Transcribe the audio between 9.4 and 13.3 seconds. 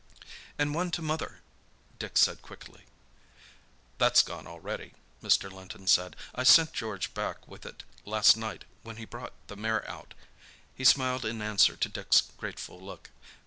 the mare out." He smiled in answer to Dick's grateful look.